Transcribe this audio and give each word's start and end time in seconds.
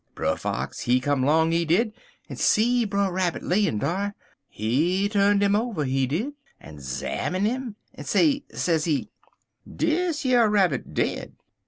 Brer 0.15 0.35
Fox 0.35 0.79
he 0.79 0.99
come 0.99 1.23
'long, 1.23 1.51
he 1.51 1.63
did, 1.63 1.93
en 2.27 2.35
see 2.35 2.85
Brer 2.85 3.11
Rabbit 3.11 3.43
layin' 3.43 3.77
dar. 3.77 4.15
He 4.49 5.07
tu'n 5.07 5.39
'im 5.43 5.55
over, 5.55 5.83
he 5.85 6.07
did, 6.07 6.33
en 6.59 6.79
'zamine 6.79 7.45
'im, 7.45 7.75
en 7.93 8.05
say, 8.05 8.43
sezee: 8.51 9.09
"'Dish 9.67 10.25
yer 10.25 10.47
rabbit 10.49 10.95
dead. 10.95 11.35